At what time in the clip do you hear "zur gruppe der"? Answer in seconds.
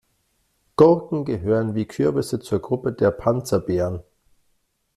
2.39-3.11